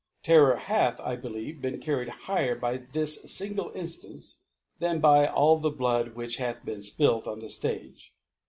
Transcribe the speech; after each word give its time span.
Ter 0.23 0.43
^ 0.45 0.49
ror 0.55 0.59
hath, 0.61 0.99
I 0.99 1.15
believe, 1.15 1.61
been 1.61 1.79
carried 1.79 2.09
higher 2.09 2.55
by 2.55 2.77
this 2.77 3.17
fingle 3.37 3.69
Inftance, 3.73 4.37
than 4.79 4.99
by 4.99 5.27
all 5.27 5.59
the 5.59 5.69
Blood 5.69 6.15
which 6.15 6.37
hath 6.37 6.65
been 6.65 6.79
fpilt 6.79 7.27
on 7.27 7.37
the 7.37 7.49
Stage. 7.51 8.11